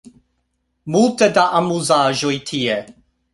Multe 0.95 1.27
da 1.35 1.43
amuzaĵoj 1.59 2.33
tie 2.53 2.81